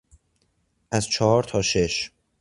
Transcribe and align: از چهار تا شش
از 0.91 1.07
چهار 1.09 1.43
تا 1.43 1.61
شش 1.61 2.11